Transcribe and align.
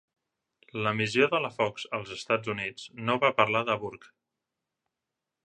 L'emissió 0.85 1.27
de 1.33 1.41
la 1.43 1.51
Fox 1.57 1.85
als 1.99 2.15
Estats 2.15 2.51
Units 2.55 2.89
no 3.11 3.19
va 3.27 3.31
parlar 3.43 3.63
de 3.69 3.77
Burke. 3.85 4.11